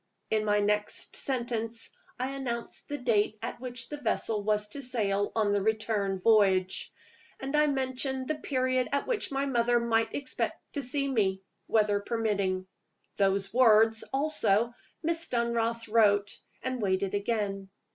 [0.31, 5.31] In my next sentence, I announced the date at which the vessel was to sail
[5.35, 6.91] on the return voyage;
[7.39, 11.99] and I mentioned the period at which my mother might expect to see me, weather
[11.99, 12.65] permitting.
[13.17, 17.69] Those words, also, Miss Dunross wrote and waited again.